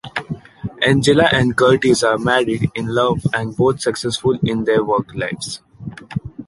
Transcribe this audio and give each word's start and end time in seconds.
Angela 0.81 1.29
and 1.31 1.55
Curtis 1.55 2.01
are 2.01 2.17
married, 2.17 2.71
in 2.73 2.87
love 2.87 3.21
and 3.35 3.55
both 3.55 3.81
successful 3.81 4.35
in 4.41 4.63
their 4.63 4.83
work 4.83 5.13
lives. 5.13 5.61